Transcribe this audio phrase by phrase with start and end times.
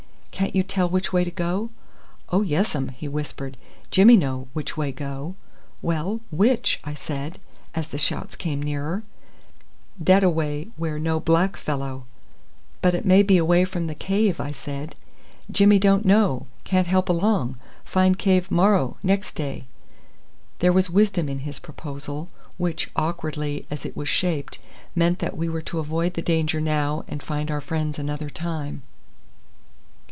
[0.31, 1.69] "Can't you tell which way to go?"
[2.29, 3.57] "Oh yes um," he whispered.
[3.91, 5.35] "Jimmy know which way go."
[5.83, 7.37] "Well, which?" I said,
[7.75, 9.03] as the shouts came nearer.
[10.03, 12.05] "Dat away where no black fellow."
[12.81, 14.95] "But it may be away from the cave," I said.
[15.51, 17.57] "Jimmy don't know, can't help along.
[17.85, 19.65] Find cave morrow nex day."
[20.57, 24.57] There was wisdom in his proposal, which, awkwardly as it was shaped,
[24.95, 28.81] meant that we were to avoid the danger now and find our friends another time.